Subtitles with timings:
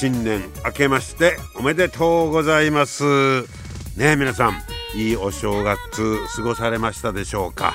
[0.00, 3.42] 新年明けましておめでとうございます。
[3.98, 4.54] ね皆さん
[4.98, 7.74] いいお正月過ごされましたでしょうか、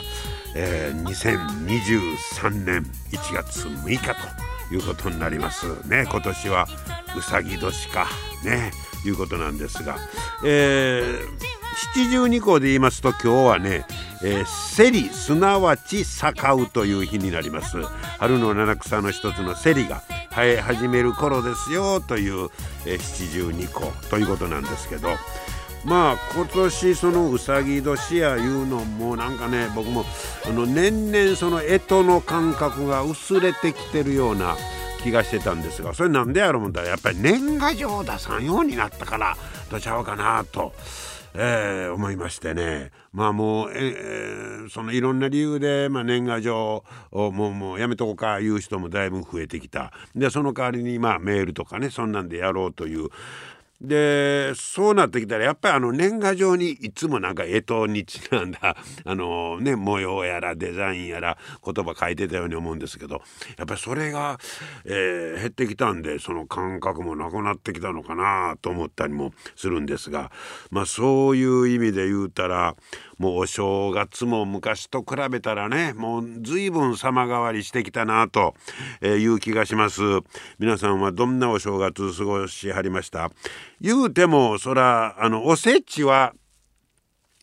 [0.56, 4.00] えー、2023年1月6日
[4.70, 5.68] ということになります。
[5.88, 6.68] ね今年は
[7.16, 8.08] うさぎ年か
[8.44, 8.72] ね
[9.06, 9.98] いうことなんですが、
[10.44, 11.20] えー、
[11.94, 13.86] 七十二項で言いますと今日はね
[14.24, 17.78] えー、セリすなわち盛うという日になります。
[18.18, 20.02] 春の七草の一つのセリが
[20.36, 22.50] 生え始める頃ですよという、
[22.86, 25.10] 七十二個ということなんですけど
[25.86, 30.04] まあ今年そのうさぎ年やいうのもなんかね僕も
[30.46, 34.58] あの年々その干支の感覚が薄れてきてるような
[35.04, 39.38] 気がしてたんですがそれなんでやろう思ったらやっぱり年賀状出さんようになったから
[39.70, 40.74] とちゃうかなと。
[41.38, 42.92] えー、思いましてね。
[43.12, 49.92] まあもう、えー、そのいろんな理由で、まあ、年賀状をもうもうやめとこうかいう人もだいぶ増えてきた。
[50.16, 53.10] でその代わりにまあメールとかねそんなんでやろうという
[53.82, 63.22] でそうなってきたらやっぱりあの年賀状にいつもなんか干支にちなんだ あのね模様やらデザインやら言葉書いてたように思うんですけど
[63.58, 64.40] やっぱりそれが、
[64.86, 70.32] えー、減ってきたんでその感覚もなくなってきたのかなと思ったりもするんですが
[70.72, 72.76] まあそういう意味で言うたら
[73.18, 78.56] もうお正月も昔と比べたらねもう随分様変わりしてきたなと
[79.02, 80.02] いう気がします。
[80.60, 83.32] 皆さんはどんなお正月過ごしはりました？
[83.82, 86.34] 言うてもそらあのおせちは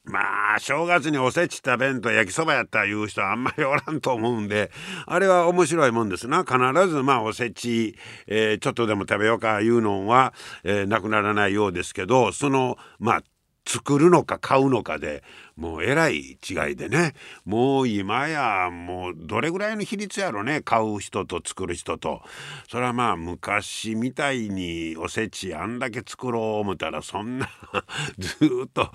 [0.04, 4.72] まあ正月におせち食べんと焼きそばやったいう人はあんまりおらんと思うんで
[5.06, 6.44] あれは面白いもんですな。
[6.44, 6.58] 必
[6.88, 7.96] ずまあおせち、
[8.26, 10.34] えー、ちょっとでも食べようかいうのは、
[10.64, 13.22] えー、なくならないようですけどそのまあ
[13.64, 15.22] 作るのか買うのかで
[15.56, 17.14] もうえらい違いでね。
[17.44, 20.62] もう今やもうどれぐらいの比率やろね。
[20.62, 22.22] 買う人と作る人と。
[22.68, 27.48] それはまあ昔みたいにおせちあんだけ作ろう思ったらそんな
[28.18, 28.30] ず
[28.66, 28.90] っと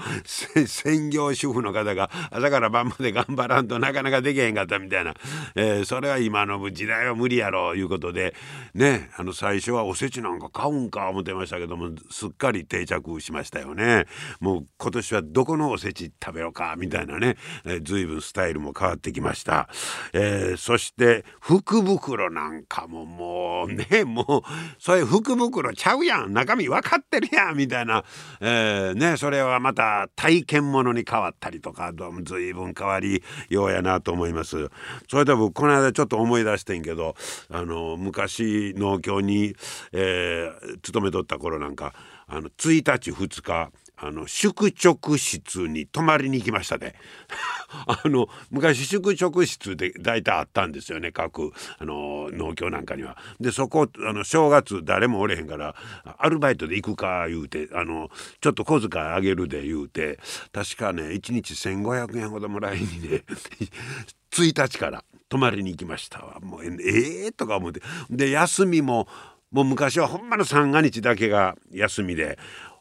[0.66, 5.14] 専業主婦の方が朝から晩まで頑張らんとなかなかできへんかったみたいな、
[5.56, 8.36] えー、それは今の時代は無理やろいうことで
[8.74, 14.06] ねあの最初はおせちなんか買うんか思ってましたけどもすっかり定着しましたよね。
[14.40, 19.70] もう今年はどこのおせち食べようかみたいなね、えー、随分スタイルも変わってきました、
[20.14, 24.42] えー、そして福袋なんかももうねもう
[24.80, 26.34] そういう福袋ちゃうやん。
[26.34, 28.04] 中身分かってるやんみたいな、
[28.40, 34.70] えー、ねそれはまた体験ものに変わったりとかどうも随分変わりようやなと思います。
[35.10, 37.16] それで僕この間ちょっと思い出してんけど
[37.50, 39.56] あの昔農協に、
[39.92, 41.94] えー、勤めとった頃なんか
[42.28, 46.94] あの1日2日あの宿直室に泊まりに行きました、ね、
[47.88, 53.18] あの昔宿直室で大体あったんですよね各あの農協なんかには。
[53.40, 55.76] でそこあの正月誰もおれへんから
[56.20, 58.10] アルバイトで行くか言うてあの
[58.40, 60.20] ちょっと小遣いあげるで言うて
[60.52, 63.24] 確かね1日1,500円ほどもらいにね
[64.32, 66.40] 1日から泊まりに行きましたわ。
[66.40, 67.82] もうええー、とか思って。
[68.10, 69.08] で休みも
[69.52, 72.38] もう昔はほんまの三が日だけが休みで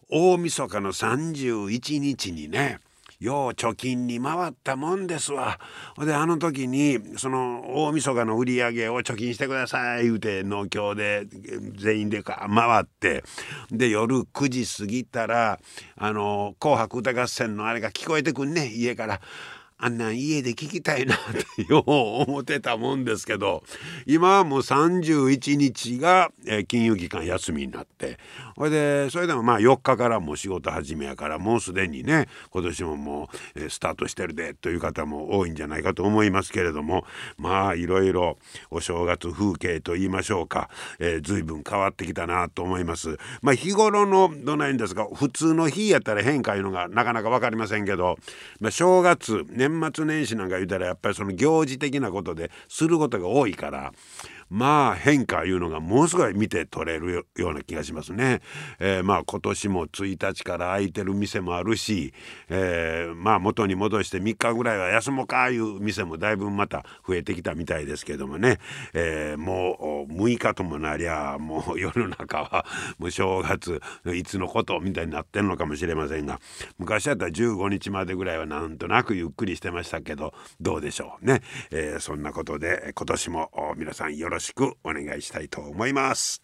[0.09, 2.79] 大晦日の31日にね
[3.19, 5.59] よう貯金に回ったもんですわ。
[5.99, 11.27] であの時にその大晦日の売り上げを貯金してください言うて農協で
[11.77, 12.37] 全員で回
[12.83, 13.25] って
[13.71, 15.59] で夜9時過ぎたら
[15.97, 19.21] 「あの紅白歌合戦」のあれが聞こえてくんね家から。
[19.79, 21.19] あんなん家で聞きたいなっ
[21.57, 23.63] てよう思ってたもんですけど
[24.07, 28.19] 今はもう31日が、え金融機関休みになって
[28.57, 37.05] それでそれでもまあ4日からもう仕事始めやからもうすでにね今年ももう、えスタートしてるでという方も多いんじゃないかと思いますけれども
[37.37, 38.39] まあいろいろ
[38.71, 43.19] お正月風景と言いましょうか、え、随分変わってきたなと思います。
[43.43, 48.17] まあ日頃のどないんですか普通の日やったら変化いうのがなかなか分かりませんけど、
[48.61, 53.93] まあ、正月年末年始なんか言うたらやっぱりその行事的なことですることが多いから
[54.51, 58.41] まあ変化いうのがものすごい見て取れるような気がしますね。
[58.79, 62.13] えー、まあ今年も1日から空いてる店もあるし、
[62.49, 68.59] えー、まあ元に戻して3日ぐらいは休もうかいう店もだいぶまた増えてきたみたいですけどもね、
[68.95, 72.67] えー、もう6日ともなりゃもう世の中は
[72.99, 73.81] もう正月
[74.15, 76.41] いつのことみたいになってるのかもしれませんが
[76.79, 86.43] 昔だったら15日までぐらいはなんとなくゆっくりしてましたけどどうでしょうね、え、そんなことで今年も皆さんよろしくお願いしたいと思います。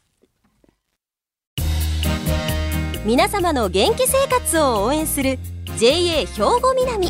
[3.04, 5.38] 皆様の元気生活を応援する
[5.78, 6.26] JA 兵
[6.60, 7.08] 庫南。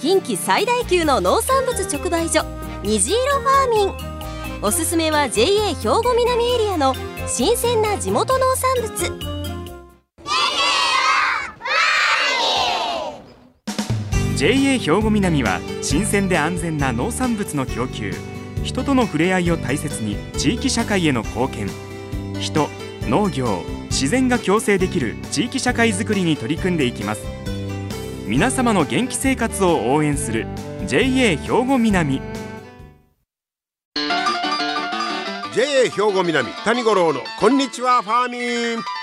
[0.00, 2.42] 近畿最大級の農産物直売所
[2.82, 4.62] 虹色ファーミン。
[4.62, 6.94] おすすめは JA 兵庫南エリアの
[7.26, 9.30] 新鮮な地元農産物。
[14.36, 18.14] JA 兵庫南は新鮮で安全な農産物の供給
[18.62, 21.68] 人との触れ合いを大切に地域社会への貢献。
[22.40, 22.68] 人
[23.02, 27.22] 農業自然が共生できる地域社会づくりに取り組んでいきます。
[28.26, 30.46] 皆様の元気生活を応援する
[30.86, 32.20] JA 兵庫南。
[35.52, 38.38] JA 兵庫南谷五郎のこんにちはファーミ
[38.80, 38.99] ン。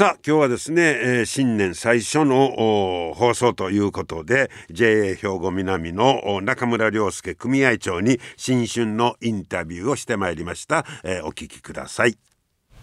[0.00, 12.29] さあ今日はですね、えー、新年最初の放送ということで JA 兵庫南の中村良介組合長に新春のインタビューをしてまいりました、えー、お聞きください。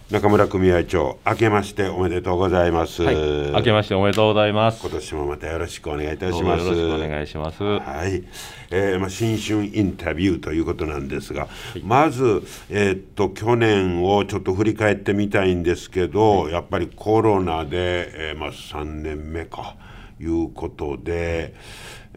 [0.10, 3.16] 中村組合長明けましておめでとうございます、はい、
[3.52, 4.80] 明けましておめでとうございます。
[4.82, 6.64] 今年もまたよろしくお願いいたします。
[6.64, 7.62] よろしくお願いします。
[7.62, 8.24] はい、
[8.72, 19.76] えー、まあ新春インタビューということなんですが、はい、まずえー、っと去年をちょっと振り返ってみたいんですけど、はい、やっぱりコロナで、えー、まあ3年目か
[20.22, 21.54] いうことで、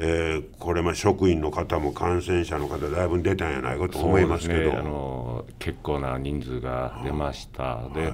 [0.03, 8.11] えー、これまあ職員の方も感染者の方だいぶ出たんやないかと思いますけど、ね、あの結構な人数が出ました、で、や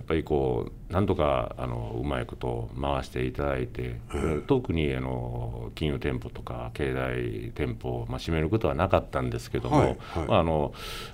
[0.00, 3.96] っぱりこうなんとかあのうまいこと回していただいて、
[4.46, 9.86] 特にあの金融店舗とか経済店舗を、まあ、閉めることはなかったんですけども、はい。
[9.88, 10.72] はい、まああの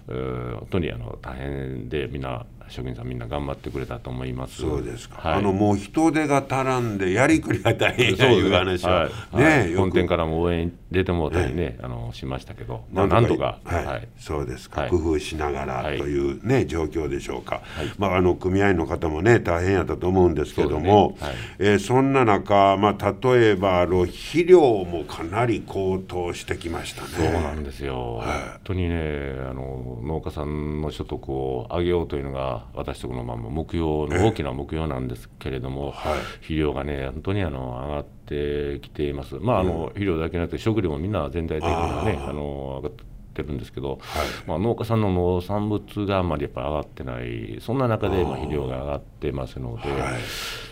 [0.08, 4.60] えー、本当にあの大変でみんな職員さんみんな頑張ってくれたと思います。
[4.62, 17.62] そうですか、はい、あのもう人手が足らんでやりくりが大変という話は、ね、はい、本店からも応援出てもうたりね、あのしましたけど、まあ、なんとか、はい、そうですか、工夫しながらというね、状況でしょうか、
[17.98, 21.32] まあ、あの組合の方もね大変やったと思うんですけどもそ,、ね。
[21.58, 27.08] えー、そんな中、まあ、例えばあの肥料もかなり高騰してきましたね。
[27.08, 28.24] そうなんですよ、本
[28.64, 39.36] 当にねあの農家さんの所得を上げようというのが私とこのまま目標の大きな目標なんですけれども、はい、肥料がね本当にあの上がってきています。
[39.36, 42.98] まああの肥料だけじゃなくて食料もみんな全体的にはねあの上がっ
[43.34, 43.98] てるんですけど、はい、
[44.46, 50.20] まあ、農家さんの農産物があんまりやっぱ上がってないそんな中でまあ肥料が上がってますので、はい、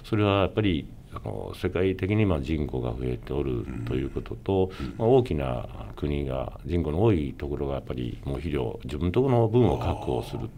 [0.04, 10.48] それはやっぱりあの世界的にま人口が増えておるということと、うん、まあ、大きな国が人口の多いところがやっぱりもう肥料自分のところの分を確保する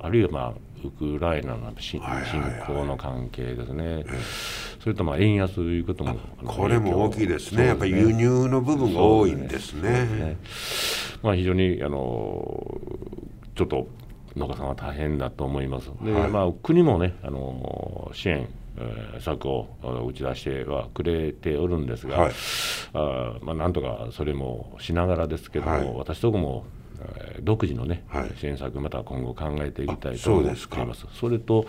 [0.00, 0.52] あるいはまあ
[0.84, 2.00] ウクライナの侵
[2.66, 4.04] 攻の関係ですね、
[4.80, 7.66] それとまあ円安ということもこれも大きいですね、すね。
[7.66, 10.06] やっぱり輸入の部分が多いんですね。
[10.06, 10.36] すね。
[11.22, 12.80] まあ、非常にあの
[13.54, 13.86] ちょっと
[14.36, 15.90] 農家さんは大変だと思います。
[16.02, 22.32] で、はい、まあ、国もねあの支援え策を打ち出してはくれておるんですが、はい、
[22.94, 26.64] あまあ、なんとかそれもしながらですけども、はい、私どもも
[27.42, 30.44] 独自のね、はい、支援策また今後考えていきたいと思い
[30.86, 31.06] ます。
[31.12, 31.68] それと、はい、や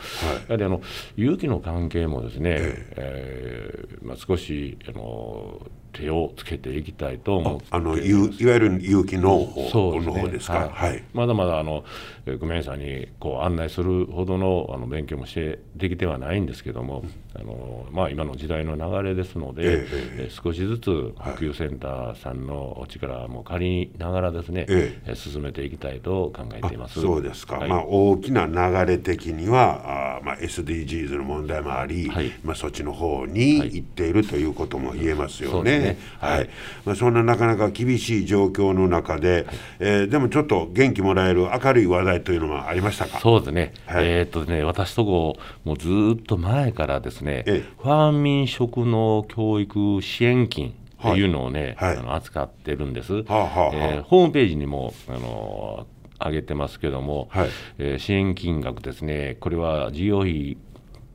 [0.49, 0.81] はりあの
[1.15, 2.93] 有機の関係もですね、え。
[2.97, 5.61] えー、まあ、少しあの
[5.93, 11.85] 手をつけていきたいと思ってあのいわゆる有機農法の方ですか、はい、まだまだあの
[12.25, 17.03] 組合さんにこう案内するほどのあの勉強もしてできてはないんですけども、
[17.35, 21.13] あのまあ、今の時代の流れですので、えー、少しずつ普
[21.51, 27.01] 及センターさんのお力も借りながらですね、えー、進めていきたいと考えています。
[27.01, 35.82] そうですか、はい、まあ、大きな流れ的にはあ、まあ、SDGs の問題もあり、はい、まあ、そっちの方に行っているということも言えますよね。
[35.83, 35.97] ね。
[36.19, 36.49] はい、
[36.85, 39.45] まあ、そんななかなか厳しい状況の中で、はい、
[39.79, 43.19] えー、でもちょっと元気もらえる明るい話題というのはありましたか？
[43.19, 55.85] そうですね、はい、えー、っとね私とこもうずっと前からですね、ええ、ファーミン食農教育支援金っていうのをね、はい、あの扱ってるんです、はあはあ、えー、ホームページにもあの
[56.19, 60.57] 上げてますけども、はい、えー、支援金額ですねこれは事業費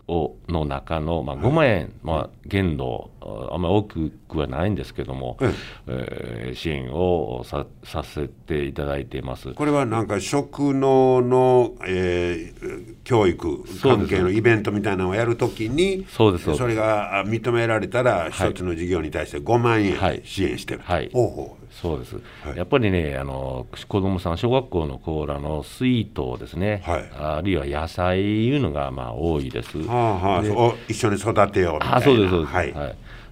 [0.06, 5.54] をの中の、まあ、5万円、まあ、限度、あんまり大きくはないんですけども、え
[5.87, 6.52] え。
[6.52, 9.52] ー支援をささせていただいています。
[9.54, 20.20] これはなんか食能の、えー教育関係のイベントみたいなのをやるときにそうですそれがあ認められたら一つの事業に対して5万円はい。
[20.26, 21.08] 支援してる、はい。
[21.10, 22.56] ほうほうそうです、はい。
[22.56, 27.10] やっぱりねあの子どもさん小学校の子らのスイートですね、はい。
[27.16, 29.78] あるいは野菜いうのがまあ多いです。
[29.78, 30.54] はあはあで
[30.88, 31.96] 一緒に育てようみたいな。
[31.96, 32.75] あそうですそうです、はい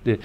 [0.04, 0.20] で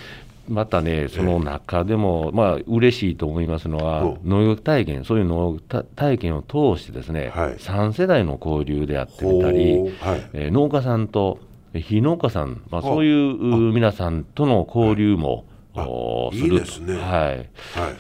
[0.50, 4.06] またね、その中でも、まあ嬉しいと思いますのは、う。
[4.08, 7.56] ん農業体験、そういう農業体験を通してですね、はい。
[7.56, 10.30] 3世代の交流であってみたり、はい。
[10.34, 11.40] えー農家さんと
[11.74, 16.96] 非農家さん、まあ、そういう皆さんとの交流も、あおーいいですね。
[16.96, 17.02] はい。
[17.02, 17.48] はい。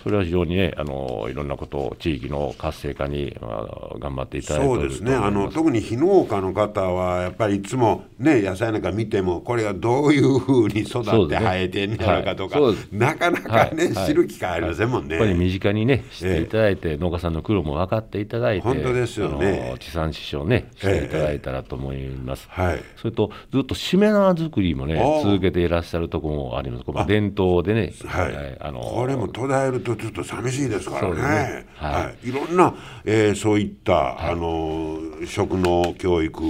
[0.03, 5.13] それは非常にね、あのいろんなことを地域の活性化に、まあ、頑張っていただいてそうですね。
[5.13, 12.75] あの特に非農家の方はやっぱりいつもね野菜なんか見てもこれがどういうふうに育って生えてんやろかとか、はい。
[12.91, 15.15] なかなかね、知る機会ありませんもんね。
[15.15, 19.75] やっぱり身近にね、していただいて、農家さんの苦労も分かっていただいて、本当ですよね。
[19.79, 22.47] 地産地消ね、していただいたらと思います。
[22.49, 22.83] はい。
[22.97, 26.83] それと、ずっとしめ縄作りもね続けていらっしゃるところもあります。
[26.83, 28.57] これ伝統でね、はい。
[28.59, 31.15] あのこれも途絶えるとちょっと寂しいですからね。
[31.15, 31.67] ね。
[31.75, 32.03] はい。
[32.05, 32.75] はい、いろんな、
[33.05, 36.43] えーそういった、あの食の教育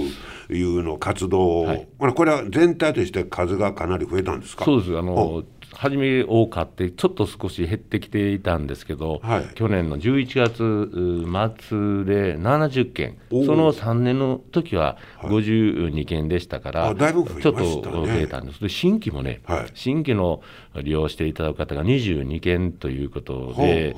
[0.50, 1.88] いうの活動を、はい。
[1.98, 4.64] これこれは全体として数がかなり増えたんですか？
[4.64, 4.98] そうです。
[4.98, 5.42] あの
[5.82, 9.54] 初め多かってちょっと少し減ってきていたんですけど、はい。
[9.56, 11.24] 去年の11月う
[11.58, 13.18] 末で70件。
[13.30, 18.60] その3年の時は52件でしたから、あだいちょっと増えたんです。
[18.60, 19.66] で新規もね、はい。
[19.74, 20.40] 新規の
[20.80, 23.94] 利用していただく方が22件ということで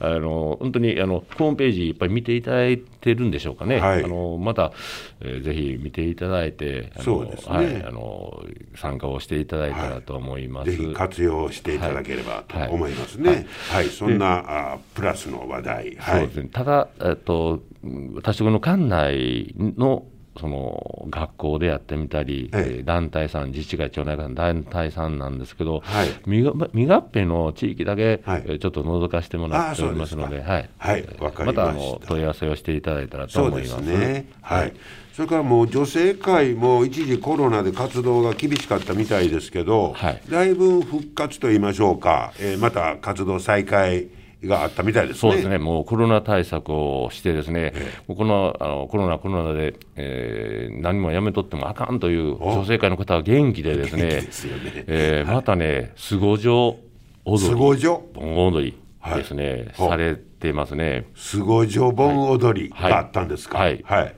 [0.00, 4.04] あの本当にあのホームページいっぱい見ていただいてるんでしょうかね、はい。
[4.04, 4.72] あのまた、
[5.20, 8.42] えーぜひ見ていただいてあのはい、あの
[8.74, 10.92] 参加をしていただいたらと思います。
[10.92, 12.68] 活用していただければとはい。
[12.68, 13.46] 思いますね。
[13.70, 14.44] はい、そんな
[14.74, 15.96] あプラスの話題。
[15.96, 16.22] はい。
[16.28, 20.04] ね、ただ、えっと、うん私どもの館内の
[20.40, 22.76] その学校でやってみたり、ええ。
[22.78, 26.08] えー団体さん、自治会、町内会の団体さんなんですけど、はい。
[26.26, 28.42] みが未合併の地域だけ、はい。
[28.46, 31.02] えーちょっと覗かせてもらっておりますので、あはい、はい。
[31.20, 31.52] ました。
[31.52, 33.80] たあの問い合わせをしていただいたらと思います。
[33.82, 34.26] ね。
[34.40, 34.72] はい。
[35.18, 40.22] それからもう女性会も一時コロナで活動が厳しかったみたいですけど、はい。
[40.30, 44.06] だいぶ復活と言いましょうか、えーまた活動再開
[44.44, 45.20] があったみたいですね。
[45.20, 47.72] そうですね、もうコロナ対策をして、ですね、
[48.06, 54.84] もうこのあのコロナ、コロナで、えー何もやめとってもあかんという女性会の方は元気でですね、ですよね。
[54.86, 56.76] えーまたね、凄女
[57.24, 58.78] 踊り、すご女、盆踊り
[59.16, 63.58] ですね、はいされてますね、すご女盆踊りはいがあったんですか？
[63.58, 63.82] はい。
[63.84, 64.14] はい。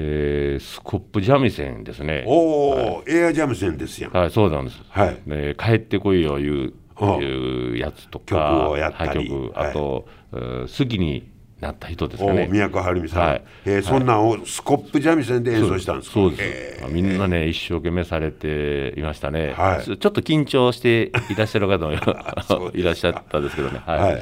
[0.00, 4.12] えースコップ三味線ですね、おお、エアジャム線ですやん。
[4.12, 5.16] はい、そうなんです、はい。
[5.26, 8.24] ね帰ってこいよいうはあいうやつとか、
[8.60, 9.28] 曲をやったり。
[9.28, 12.46] はいあと、えー好きになった人ですかね。
[12.48, 13.26] 宮古はるみさん。
[13.26, 13.42] はい。
[13.66, 16.14] えーそんなんをスコップ三味線で演奏したんですか？
[16.14, 16.88] そうです、えー。
[16.88, 19.84] みんなね、一生懸命されていましたね、はい。
[19.84, 21.92] ちょっと緊張していらっしゃる方も
[22.74, 23.98] いらっしゃったんですけどね、はい。
[23.98, 24.12] はい。
[24.12, 24.18] は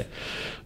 [0.00, 0.06] い。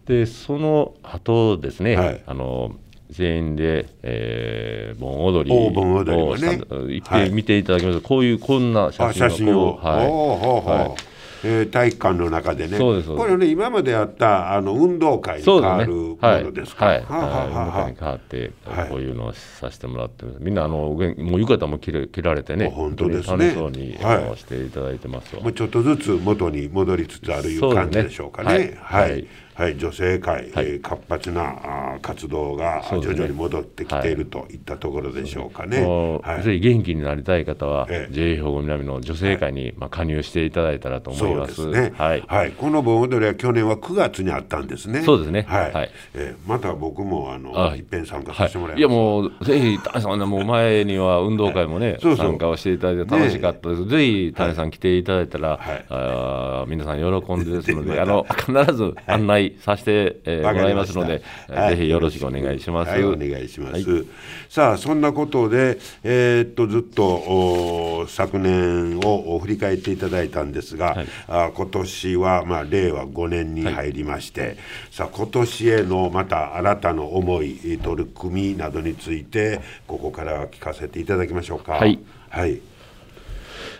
[0.05, 2.21] でその後ですね、はい。
[2.25, 2.75] あの
[3.13, 6.61] 全員で、えー盆踊りお盆踊りもね。
[6.69, 11.03] 行って見ていただきますと、こういうこんな写あ真を写真を、はい。
[11.45, 12.77] えー体育館の中でね。
[12.77, 18.89] そうでこれね今まであったあの運動会に変わるもはい、のですか、はい、はい、はあはに変わって、はい。
[18.89, 21.03] こういうのをさせてもらってみんなあのもう
[21.41, 23.47] 浴衣も着れ着られてね、あ本当ですね。
[23.47, 24.37] 楽しそうに、はい。
[24.37, 25.41] していただいてますわ。
[25.41, 28.77] もうちょっとずつ元に戻りつつあるいう感じでしょうかね。
[28.81, 29.03] はい。
[29.03, 30.65] はい、はいはい女性会、はい。
[30.65, 35.81] えー活発なあー活動が徐々に戻ってきているといったところでしょうかね。
[35.85, 36.43] はい。
[36.43, 38.13] ぜひ元気になりたい方は、ええ。
[38.13, 41.71] JA 兵庫南の女性会に、まあ、加入していただいたらと思います。
[41.71, 41.93] ですね。
[41.97, 45.01] はい、この盆踊りは去年は9月にあったんですね。
[45.03, 45.45] そうですね。
[45.47, 45.71] はい。
[45.73, 45.91] はい。
[46.15, 48.79] えーまた僕もあのあいっぺん参加はいさせてもらいます。
[48.79, 48.81] い。
[48.83, 52.27] やもうぜひ谷さんねもう前には運動会もね、 そうそう。
[52.27, 55.85] 参加をしていただいて楽しかったです、ぜひ谷さん来ていただいたら、はい。
[55.89, 62.91] あー皆さん喜んでですので あの必ず案内させて、えーもらいますので、はいぜひよろしくお願いします。
[62.91, 63.89] はい、お願いします。
[63.89, 64.05] はい
[64.49, 74.57] さあ、そんなことで、えーっと、ずっとお昨年を振り返っていただいたんですが、はいあ今年は、まあ、令和5年に入りまして、
[74.91, 81.73] さあ、今年へのまた新たな思い、取り組みなどについて、ここからは聞かせていただきましょうか。
[81.73, 81.99] はい。
[82.29, 82.61] はい。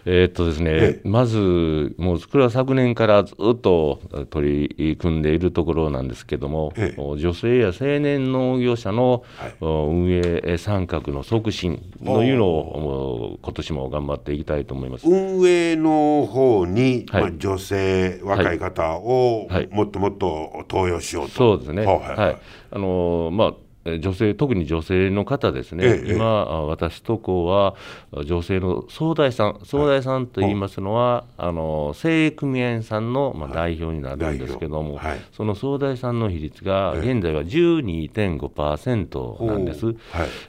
[0.06, 6.74] えー、っとですね、まず、もうこれは昨年からずっと取り組んでいるところなんですけども、
[7.18, 9.24] 女性や青年農業者の、
[9.62, 15.08] 運営参画の促進というのを、今年も頑張っていきたいと思います。
[15.08, 21.32] 運営の方に、はい、まあ、女性、若い方を、もっともっと登用しようと。
[21.36, 23.54] そうですね、はいあのまあ
[23.86, 27.76] 女性特に女性の方ですね、ええ、今、私とこは
[28.24, 39.94] 女性の総大さん、総大さんと言いますのは、はい、あの精鋭組合員さんの、まあ、代表になるんですけども、はい、その総大さんの比率が現在は12.5%なんです、は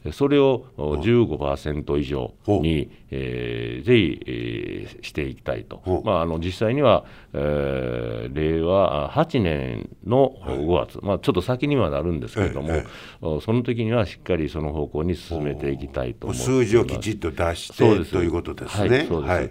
[0.07, 12.69] い、それを15%以上に、えー、ぜひ、えー、していきたいと、まあ、あの実際には、えー、令和8年の5月、まあ、ちょっと先にはなるんですけれども、
[13.41, 17.79] その時にはしっかりその方向に進めていきたいと思数字をきちっと出して
[18.11, 18.99] ということですね。
[18.99, 19.51] はい、そうです、はい、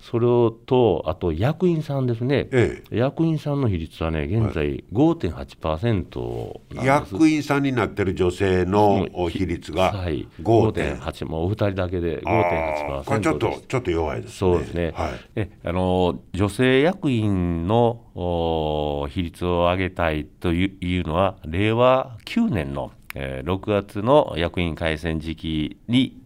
[0.00, 14.36] それをと、あと役員さんですね、ええ、役員さんの比率はね、現在5.8%なん役員さんになってる女性の比率が5.8、もうお二人だけで5.8%これちょっとちょっと弱いですね。
[14.36, 26.20] そうですね、はい、えあの女性役員の比率を上げたいというのは、令和9年のえー、6月の役員改選時期に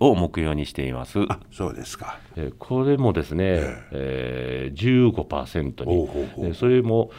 [0.00, 1.20] を目標にしています。
[1.28, 2.18] あそうですか。
[2.36, 3.44] えー、これもですね、
[3.92, 7.10] えー、えー、15%にほうほうほう、それも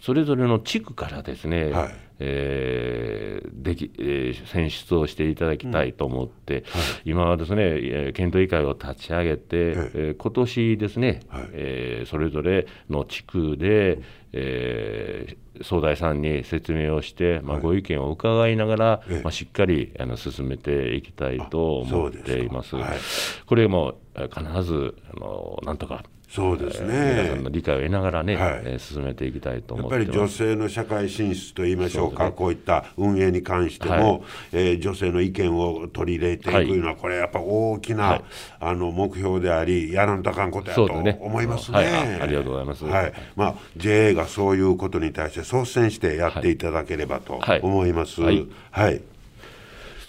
[0.00, 6.72] それぞれの地区からですね、はい、えー、でき、えー、選出をしていただきたいと思って、うんはい、
[7.04, 14.00] 今はですね、検討委員会を立ち上げて、えー、今年ですね、はい、えー、それぞれの地区で、
[14.32, 22.76] えー、総大さんに説明をして、まあ、ご意見を伺いながら、はい、まあ、しっかりあの進めていきたいと思っています。
[22.76, 22.98] はい、
[23.46, 38.24] これも必ずあのなんとかそうですね、皆さんの理解を得ながらね、はい、えー、進めていきたいと思ってやっぱり女性の社会進出といいましょうか、うね、こういった運営に関しても、はい、えー、女性の意見を取り入れていくというのは、これやっぱ大きな、はい、
[38.60, 41.78] あの目標であり、やらんとあかんことやと思いますね。
[42.20, 42.84] ありがとうございます。
[42.84, 43.12] はい。
[43.34, 48.20] まあ、JA がそういうことに対して率先してやっていただければと思います。
[48.20, 49.00] はい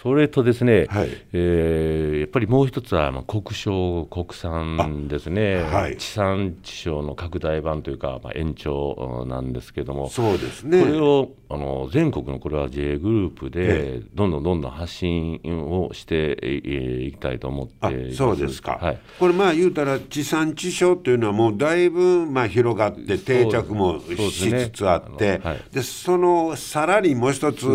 [0.02, 27.66] それとですね、はい、えー、やっぱりもう一つは国商国産ですね、はい、地産地消の拡大版というか、まあ、延長なんですけども、そうですね、これをあの全国のこれは J グループで、どんどんどんどん発信をしていきたいと思ってそうですか、はい、これ、まあ言うたら、地産地消というのは、もうだいぶまあ広がって、定着もしつつあって、そで、ねはい、そのさらにもう一つ、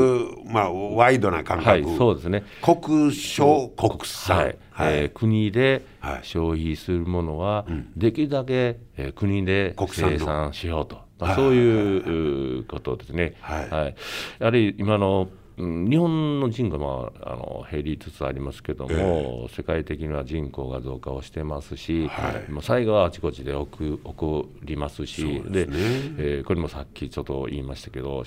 [0.47, 1.69] まあ、ワイドな感覚。
[1.69, 2.43] はいそうですね。
[2.61, 4.57] 国商国産、はい。
[4.71, 5.85] はい、えー、国で
[6.23, 13.35] 消費するものは、できるだけ、えー、国で生産しようと、まあ、そういうことですね。
[13.41, 13.69] はい。
[13.69, 13.95] はい。
[14.39, 25.73] やはり今の日本の人口もあの減りつつありますけども、えー、世界的には人口が増加をしてますし、はい、災害はあちこちで起起こりますしで、ね、
[26.17, 28.25] えー、これもさっきちょっと言いましたけど、うん、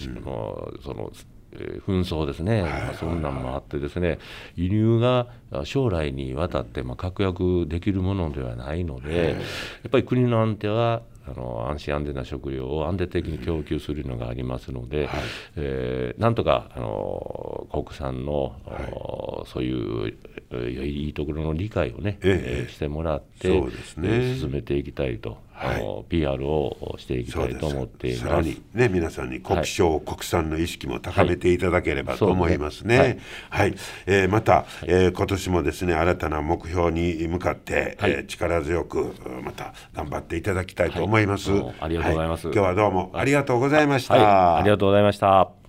[0.82, 1.37] そのえー、
[1.86, 4.18] 紛争ですね、まあ、そんなんもあってですね
[4.54, 5.28] 輸入が
[5.64, 15.20] 将来にわたってまあ確約できるものではないのでやっぱり国の安定はあの安心安全な食料を安定的に供給するのがありますので、はい、
[15.56, 20.18] えー、なんとかあの国産の、はい、そういう
[20.50, 22.68] いいところの理解をね、ええ。
[22.68, 23.60] ー、してもらって、
[23.98, 28.24] ね、進めていきたいとはい、PR をしていきたいと思っています。
[28.24, 32.98] さらにね皆さんに国商、はい、国産の意識も高めていただければと思いますね。
[32.98, 33.18] はい、ね
[33.50, 33.74] はい、
[34.06, 41.50] えー、また、はい、えー、今年もですね新たな目標に向かって、はい、えー、力強くまた頑張っていただきたいと思います。
[41.80, 44.58] ありがとうございます、今日はどうもありがとうございました。
[44.58, 45.67] ありがとうございました。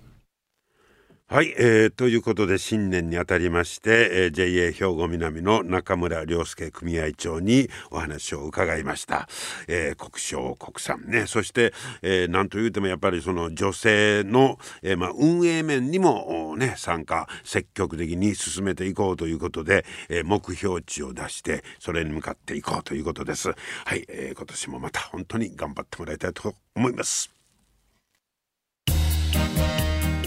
[1.32, 9.28] はい、えー、ということで新年にあたりまして、えー、JA 兵庫南の中村良介組合長にお話を伺いました、
[9.68, 11.04] えー、国商国産。
[11.06, 23.50] ねそして、えー、なんというてもやっぱりその女性の、えーまあ、運営面にもね参加積極的に進めていこうということで、えー、目標値を出してそれに向かっていこうということです。
[23.84, 27.39] はい、えー、今年もまた本当に頑張ってもらいたいと思います。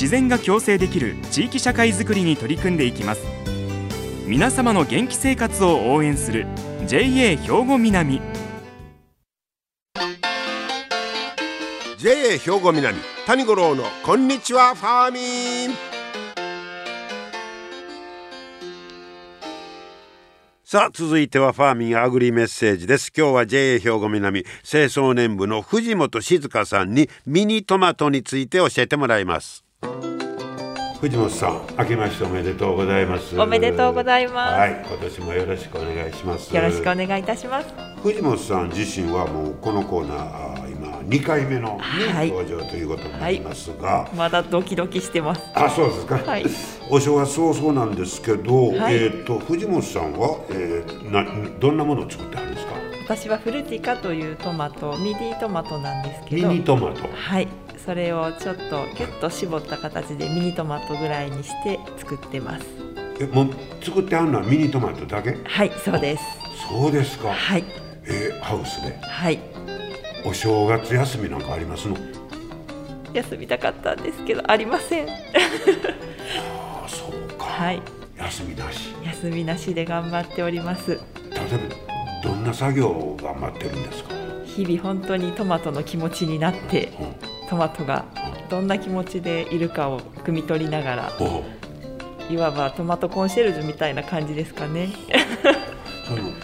[0.00, 3.26] 自然が共生できる地域社会づくりに取り組んでいきます。
[4.28, 6.46] 皆様の元気生活を応援する
[6.86, 8.22] JA 兵庫南。
[11.98, 15.76] JA 兵庫南谷五郎のこんにちはファーミン。
[20.62, 23.10] さあ続いてはファーミンアグリメッセージです。
[23.16, 29.64] 今日は JA 兵庫南清掃年部の藤本静香さんにミニトマトについて教えてもらいます。
[31.00, 33.38] 藤本さん明けましておめでとうございます。
[33.38, 34.54] おめでとうございます。
[34.54, 36.54] はい今年もよろしくお願いします。
[36.54, 37.68] よろしくお願いいたします。
[38.02, 41.78] 藤本さん自身はもうこのコーナー今2回目の、ね
[42.12, 42.30] はい。
[42.30, 45.42] 登場ということになりますが、まだドキドキしてます。
[45.54, 46.44] あそうですか、はい。
[46.90, 48.96] お正月早々なんですけど、はい。
[48.96, 51.24] えっ、と藤本さんは、えー、な
[51.60, 52.72] どんなものを作ってあるんですか？
[53.04, 56.48] 私はフルティカというトマトミディトマトなんですけど。
[56.48, 57.08] ミニトマト。
[57.14, 57.46] はい
[57.88, 62.66] それをちょっとギュッと絞った形でミニトマトぐらいにして作ってます。
[63.18, 63.50] えもう
[63.82, 65.38] 作ってあるのはミニトマトだけ？
[65.42, 66.22] はいそうです。
[66.68, 67.64] そうですか、はい。
[68.04, 68.94] えーハウスで？
[69.00, 69.40] はい。
[70.22, 71.96] お正月休みなんかありますの？
[73.14, 75.08] 休みたかったんですけどありません。
[75.08, 75.12] あ
[76.84, 77.80] あそうか、はい。
[78.18, 78.92] 休みなし。
[79.02, 80.90] 休みなしで頑張っております。
[80.90, 81.00] 例え
[82.22, 84.10] ばどんな作業を頑張ってるんですか、
[84.44, 88.04] 日々本当にトマトの気持ちになってうんトマトが
[88.50, 91.12] どんな気持ちでいるかを汲み取りながら
[92.30, 94.90] いわばトマトコンシェルジュみたいな感じですかね。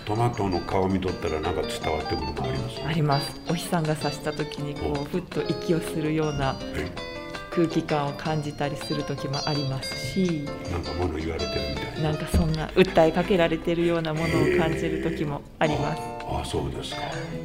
[0.05, 3.41] トマトの顔見とったらなんか伝わってくるのありますあります。
[3.49, 7.14] お日さんが差した時にこうふっと息をするようなえ
[7.55, 12.11] 空気感を感じたりする時もありますしなんか物言われてるみたいな。
[12.11, 16.03] なんかそんな訴えかけられてるようなものを感じる時もあります。
[16.27, 17.01] ああそうですか。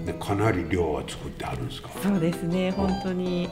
[0.06, 1.90] でかなり量は作ってあるんですか？
[2.02, 2.72] そうですね。
[2.72, 3.50] 本当に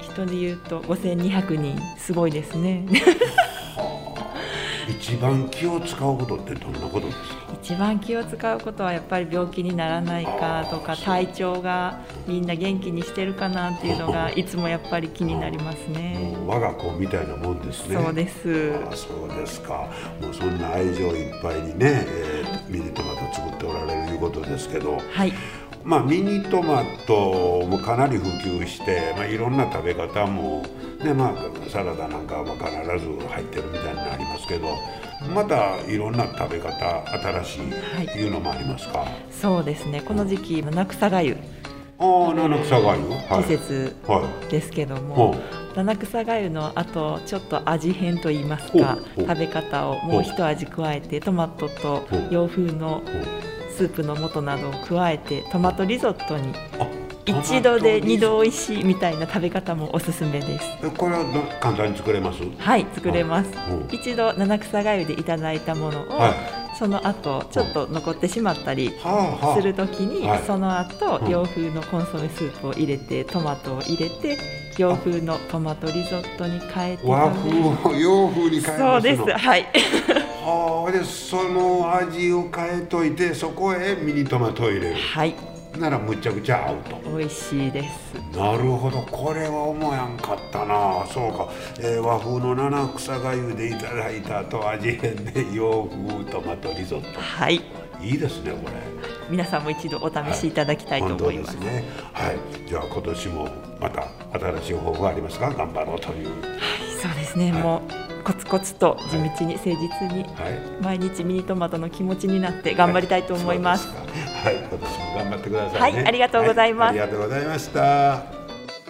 [0.00, 1.78] 人で言うと5200人。
[1.98, 2.84] すごいですね
[5.10, 7.52] 一番気を使うことってどんなことですか？
[7.62, 16.36] 一番気を使うことはやっぱり病気にならないかとか体調がみんな元気にしてるかなっていうのがいつもやっぱり気になりますね。
[16.46, 17.96] 我が子みたいなもんですね。
[17.96, 18.72] そうです。
[18.86, 19.88] ああそうですか。
[20.22, 24.98] もうそんな愛情いっぱいにね、えーミニトマト作っておられるいうことですけど。
[25.12, 25.32] はい。
[25.82, 30.62] まあミニトマトもかなり普及して、まあ、いろんな食べ方も、
[31.04, 34.76] ねまあ、サラダなんかは必ず入ってるみたいになりますけど
[35.34, 37.04] またいろんな食べ方
[37.42, 37.58] 新し
[38.16, 40.02] いいうのもありますか、そうですね。
[40.02, 41.36] この時期七草がゆ。
[41.98, 43.02] ああ七草がゆ？
[43.08, 43.42] はい。
[43.44, 53.02] 季節はいですけどほもう七草がゆのあとちょっと味変といいますか食べ方をもう一味加えてトマトと洋風の
[53.76, 56.86] スープの素などを加えてトマトリゾットにあ
[57.30, 60.66] 一度で二度美味しいみたいな食べ方もおすすめです。
[60.82, 62.42] えこれはど簡単に作れます？
[62.58, 63.50] はい作れます。
[63.70, 63.88] うん。
[63.94, 66.32] 一度七草がゆでいただいたものを、はい。
[66.78, 68.92] その後ちょっと残ってしまったり
[69.54, 70.42] するときに、はい。
[70.46, 71.30] その後、うん。
[71.30, 74.38] 洋風のコンソメスープを入れてトマトを入れて
[74.78, 78.92] 洋風のトマトリゾットに変えて和風を洋風に変えますの？
[78.92, 79.22] そうです。
[79.22, 79.66] はい。
[80.42, 84.96] はあでその味を変えといてそこへミニトマトを入れる。
[84.96, 85.34] はい
[85.80, 87.16] ならむちゃくちゃ合うと。
[87.16, 88.14] 美味しいです。
[88.36, 88.98] なるほど。
[89.02, 91.06] これは思やんかったな。
[91.06, 91.48] そうか、
[91.80, 97.20] えー和風の七草がゆでいただいた後味変で洋風トマトリゾット。
[97.20, 97.60] はい。
[98.02, 98.72] いいですねこれ。
[99.28, 101.84] 皆さんも一度お試しいただきたいと本当思います,、ですね。
[102.12, 102.38] はい。
[102.68, 103.48] じゃあ今年も
[103.80, 105.50] また新しい方法ありますか？
[105.50, 106.26] 頑張ろうという。
[107.02, 109.76] そうですね、はいもうコツコツと地道に誠実
[110.12, 110.82] にはい。
[110.82, 115.98] 毎日ミニトマトの気持ちになって頑張りたいと思います、はい、今年も頑張ってくださいね。
[115.98, 116.06] はい。
[116.06, 116.86] ありがとうございます。
[116.86, 118.22] はありがとうございました。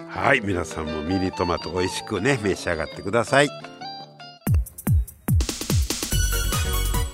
[0.07, 3.49] はい、皆さんもミニトマト美味しくね召し上がってください。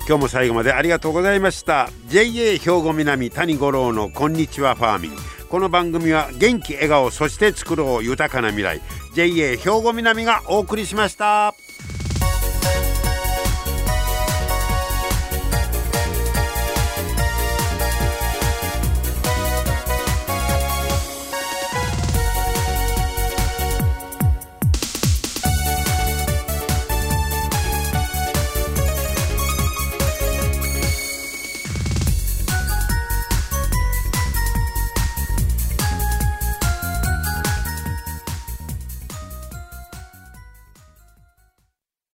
[0.08, 1.90] 今日も最後までありがとうございました。
[2.08, 5.12] JA 兵庫南谷五郎のこんにちはファーミン。
[5.50, 8.82] この番組は元気笑顔そして作ろう豊かな未来。
[9.14, 11.56] JA 兵庫南がお送りしました